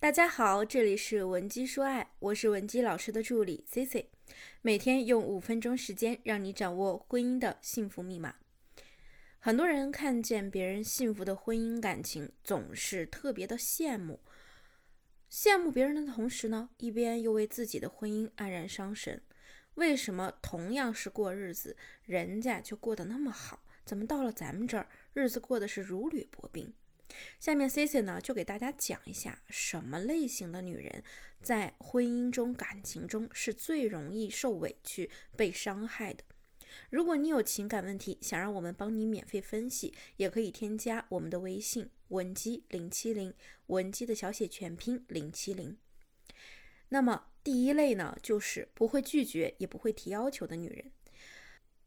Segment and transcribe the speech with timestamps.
[0.00, 4.08] 大家好，这里是文姬说爱，我是文姬老师的助理 C C，
[4.62, 8.36] 每天用五分钟时间让你掌握婚姻的幸福密码。
[9.40, 14.20] 很多人看见别人幸福的婚姻感情，总是特别的羡慕，
[15.28, 19.20] 羡慕别人的同时呢，一边又为自己的婚姻黯然伤神。
[19.74, 26.72] 为什么同样是过日子，人家就过得那么好，怎么到了咱们这儿，日子过得是如履薄冰？
[27.40, 31.02] 下面 C C 呢就给大家讲一下，什么类型的女人
[31.42, 36.24] 在婚姻中、感情中是最容易受委屈、被伤害的。
[36.90, 43.32] 如果你有情感问题，想让我们帮你免费分析，也可以添加我们的微信文姬零七零，
[43.66, 45.76] 文姬的小写全拼零七零。
[46.90, 50.92] 那么第一类呢，就是不会拒绝也不会提要求的女人，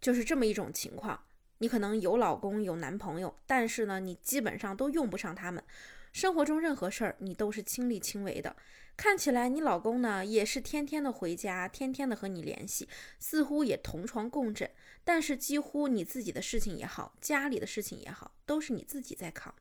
[0.00, 1.24] 就是这么一种情况。
[1.64, 5.64] 你可能有老公有男朋友，但是呢，你基本上都用不上他们。
[6.12, 8.54] 生活中任何事儿你都是亲力亲为的。
[8.98, 12.86] 看起来你老公呢也是天天的回家，天天的和你联系，
[13.18, 14.70] 似乎也同床共枕。
[15.04, 19.54] 但是几乎你自己的事情也好，家里的事情也好，都是你自己在扛。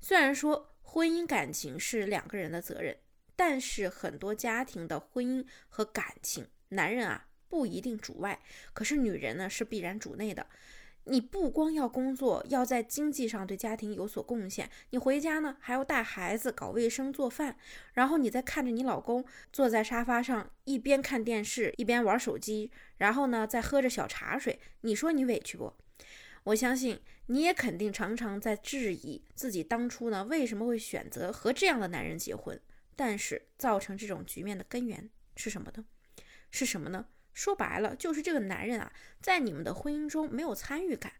[0.00, 2.96] 虽然说婚姻感情是两个人的责任，
[3.36, 8.40] 但是很多家庭的婚姻和感情，男人啊不一定主外，
[8.72, 10.46] 可是女人呢是必然主内的。
[11.08, 17.56] 你不光要工作，要在经济上对家庭有所贡献，你回家呢还要带孩子、搞卫生、做饭，
[17.92, 25.72] 然后你再看着你老公坐在沙发上一边看电视一边玩手机，然后呢再喝着小茶水，你说你委屈不？
[26.42, 32.60] 我相信你也肯定常常在质疑自己当初呢为什么会选择和这样的男人结婚，
[32.96, 35.84] 但是造成这种局面的根源是什么呢？
[36.50, 37.06] 是什么呢？
[37.36, 41.12] 说白了，就是这个男人啊，在你们的婚姻中没有参与感，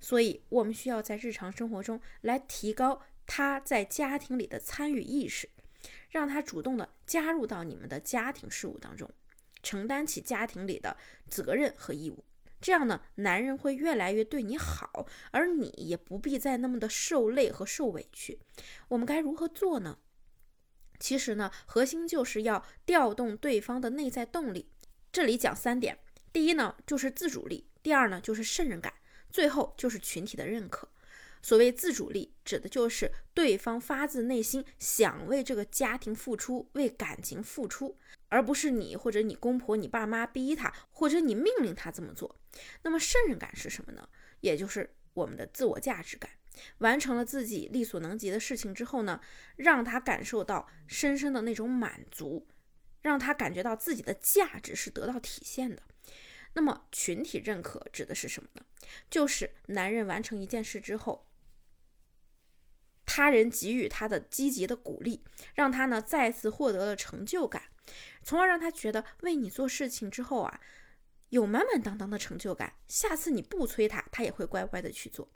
[0.00, 5.48] 所以我们需要在日常生活中来提高他在家庭里的参与意识，
[6.10, 9.10] 让他主动的加入到你们的家庭事务当中，
[9.64, 10.96] 承担起家庭里的
[11.28, 12.24] 责任和义务。
[12.60, 18.38] 这样呢，男人会越来越对你好，而你也不必再那么的受累和受委屈。
[18.86, 19.98] 我们该如何做呢？
[21.00, 24.70] 其实呢，核心就是要调动对方的内在动力。
[25.14, 25.96] 这里讲三点，
[26.32, 28.92] 第一呢就是自主力，第二呢就是胜任感，
[29.30, 30.88] 最后就是群体的认可。
[31.40, 37.96] 所谓自主力，指的就是对方发自内心想为这个家庭付出，为感情付出，
[38.28, 42.34] 而不是你或者你公婆、你爸妈逼他，或者你命令他这么做。
[42.82, 44.08] 那么胜任感是什么呢？
[44.40, 46.28] 也就是我们的自我价值感。
[46.78, 49.20] 完成了自己力所能及的事情之后呢，
[49.54, 52.48] 让他感受到深深的那种满足。
[53.04, 55.82] 让他感觉到自己的价值是得到体现的。
[56.54, 58.64] 那么，群体认可指的是什么呢？
[59.10, 61.28] 就是男人完成一件事之后，
[63.04, 65.22] 他人给予他的积极的鼓励，
[65.54, 67.64] 让他呢再次获得了成就感，
[68.22, 70.60] 从而让他觉得为你做事情之后啊，
[71.28, 72.74] 有满满当当的成就感。
[72.88, 75.30] 下次你不催他，他也会乖乖的去做。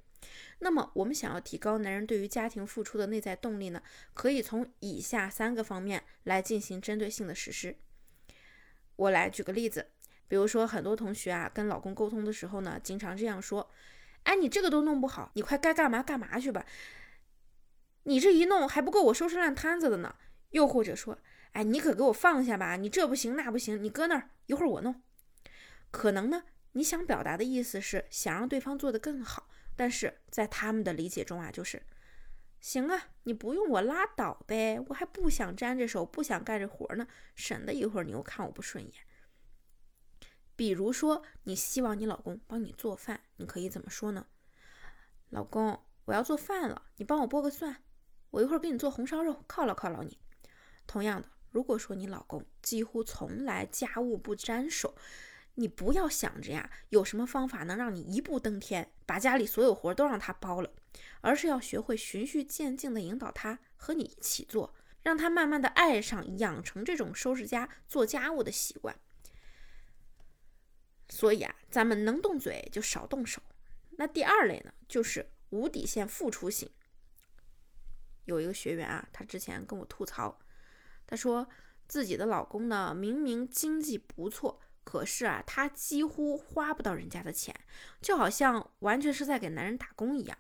[0.61, 3.83] 那么，我们想要提高男人对于家庭付出的内在动力呢？
[4.15, 7.77] 可以从以下三个方面来进行针对性的实施。
[8.97, 9.91] 我来举个例子，
[10.27, 13.71] 比如说很多同学啊跟老公沟通的时候呢，经常这样说
[14.25, 16.67] ：“哎，你这个都弄不好，你快该干嘛干嘛去吧。
[18.05, 20.17] 你这一弄还不够我收拾烂摊子的呢。”
[20.51, 21.19] 又或者说
[21.53, 25.03] ：“哎，你可给我放下吧，你这不行那不行，你搁那儿一会儿我弄。”
[25.93, 29.49] 可能呢，你想表达的意思是想让对方做得更好。
[29.79, 31.81] 但是在他们的理解中啊，就是
[32.59, 37.07] 行啊，你不用我拉倒呗，我还不想沾着手，不想干这活呢，
[37.37, 38.93] 省得一会儿你又看我不顺眼。
[40.57, 44.27] 比如说，你希望你老公帮你做饭，你可以怎么说呢？
[45.29, 47.85] 老公，我要做饭了，你帮我剥个蒜，
[48.31, 50.19] 我一会儿给你做红烧肉，犒劳犒劳你。
[50.89, 54.97] 同样的，如果说你老公几乎从来家务不沾手，
[55.59, 60.73] 你不要想着呀，有什么方法能让你一步登天，把家里所有活都让他包了，
[61.21, 64.73] 而是要学会循序渐进的引导他和你一起做，
[65.03, 68.97] 让他慢慢的爱上、养成这种收拾家、做家务的习惯。
[71.09, 73.43] 所以啊，咱们能动嘴就少动手。
[73.97, 76.71] 那第二类呢，就是无底线付出型。
[78.27, 80.39] 有一个学员啊，他之前跟我吐槽，
[81.05, 81.49] 他说
[81.89, 84.61] 自己的老公呢，明明经济不错。
[84.89, 87.55] 可是啊，他几乎花不到人家的钱，
[88.01, 90.39] 就好像完全是在给男人打工一样。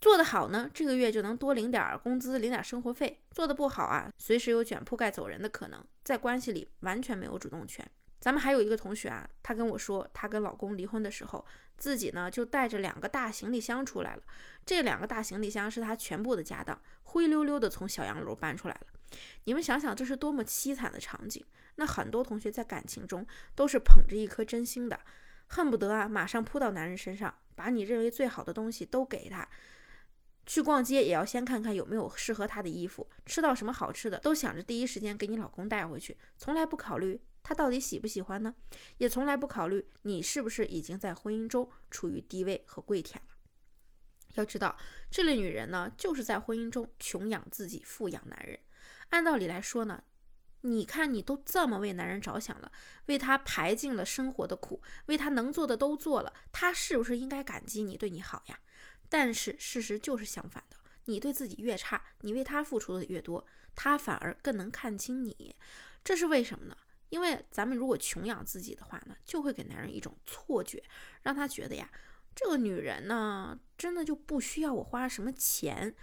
[0.00, 7.84] 做得好呢，这个月就能多领点工资，领点生活费；做得不好啊，随时有卷铺盖走人的可能，在关系里完全没有主动权。
[8.20, 11.44] 咱们还有一个同学啊，她跟我说，她跟老公离婚的时候，
[11.76, 14.22] 自己呢就带着两个大行李箱出来了。
[14.64, 18.86] 这两个大行李箱是她全部的家当，灰溜溜的从小洋楼搬出来了。
[19.44, 21.44] 你们想想，这是多么凄惨的场景。
[21.76, 25.00] 那很多同学在感情中都是捧着一颗真心的，
[25.46, 29.48] 恨不得啊马上扑到男人身上，把你认为最好的东西都给他。
[30.44, 38.54] 去逛街也要先看看有没有适合他的衣服，吃到什么好吃的都想着第一时间给你老公带回去，从来不考虑他到底喜不喜欢呢，
[38.98, 43.22] 也从来不考虑你是不是已经在婚姻中处于低位和跪舔。
[44.34, 44.76] 要知道，
[45.10, 48.58] 这类女人呢，就是在婚姻中穷养自己，富养男人。
[49.10, 50.02] 按道理来说呢，
[50.62, 52.70] 你看你都这么为男人着想了，
[53.06, 58.58] 为他排尽了生活的苦，为他能做的都做了，他是不是应该感激你，对你好呀？
[59.08, 65.54] 但是事实就是相反的，你对自己越差，你为他付出的越多，他反而更能看清你。
[66.02, 66.76] 这是为什么呢？
[67.10, 70.82] 因为咱们如果穷养自己的话呢，就会给男人一种错觉，
[71.20, 71.90] 让他觉得呀。
[72.34, 75.94] 这个女人呢，真的就不需要我花什么钱，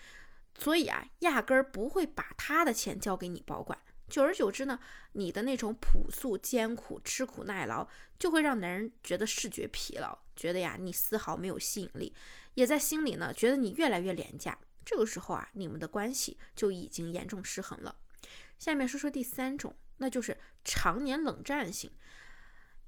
[0.58, 3.78] 所以啊，压根儿不会把她的钱交给你保管。
[4.08, 4.80] 久而久之呢，
[5.14, 7.88] 你的那种朴素、艰苦、吃苦耐劳，
[8.18, 12.16] 就会让男人觉得视觉疲劳，觉得呀，你丝毫没有吸引力，
[12.56, 14.58] 也在心里呢，觉得你越来越廉价。
[14.84, 17.96] 这个时候啊，你们的关系就已经严重失衡了。
[18.58, 21.92] 下面说说第三种，那就是常年冷战型。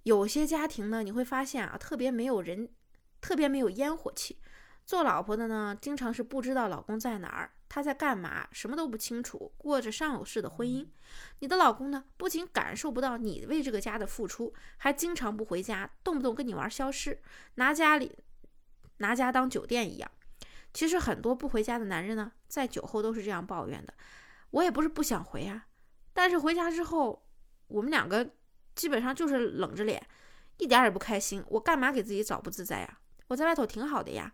[0.04, 2.70] 有些家庭呢，你会发现啊，特别没有人。
[3.22, 4.42] 特别没有烟火气，
[4.86, 10.86] 做老婆的呢，经常是不知道老公在哪儿，他在干嘛，什么都不清楚，过着上有式的婚姻。
[11.40, 17.22] 你的老公呢，不仅感受不到你为这个家的付出，还经常不回家，动不动跟你玩消失，
[17.56, 18.18] 拿家里
[18.98, 20.12] 拿家当酒店一样。
[20.74, 23.94] 其实很多不回家的男人呢，在酒后都是这样抱怨的。
[24.52, 25.68] 我也不是不想回啊，
[26.14, 27.26] 但是回家之后，
[27.68, 28.30] 我们两个
[28.74, 30.02] 基本上就是冷着脸，
[30.58, 31.44] 一点也不开心。
[31.48, 32.98] 我干嘛给自己找不自在呀？
[33.32, 34.34] 我在外头挺好的呀。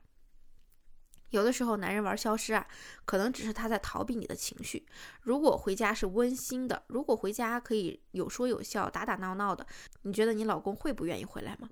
[1.30, 2.68] 有的时候男人玩消失啊，
[3.06, 4.88] 可能只是他在逃避你的情绪。
[5.22, 9.68] 如果回家是温馨的，如果回家可以有说有笑、打打闹闹的，
[10.02, 11.70] 你觉得你老公会不愿意回来吗？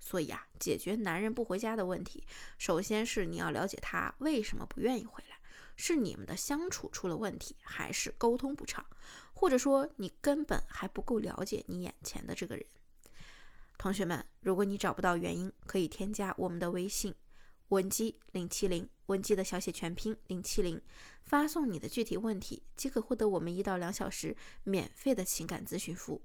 [0.00, 2.26] 所以啊，解决男人不回家的问题，
[2.58, 5.38] 首先是你要了解他为什么不愿意回来，
[5.76, 8.84] 是你们的相处出了问题，还是沟通不畅，
[9.32, 12.66] 或者说你根本还不够了解你眼前的这个人。
[13.76, 17.14] 同学们，如果你找不到原因，可以添加我们的微信
[17.68, 20.80] 文姬零七零，文姬的小写全拼零七零，
[21.22, 26.22] 发送你的具体问题，即可获得我们一到两小时免费的情感咨询服务。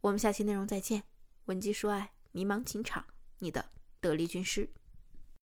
[0.00, 1.02] 我们下期内容再见，
[1.46, 3.04] 文姬说爱，迷茫情场，
[3.38, 3.70] 你的
[4.00, 4.68] 得力军师。